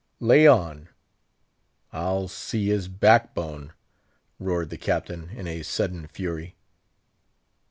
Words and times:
"Lay 0.19 0.47
on! 0.47 0.89
I'll 1.93 2.27
see 2.27 2.69
his 2.69 2.87
backbone!" 2.87 3.71
roared 4.39 4.71
the 4.71 4.77
Captain 4.79 5.29
in 5.29 5.45
a 5.45 5.61
sudden 5.61 6.07
fury. 6.07 6.55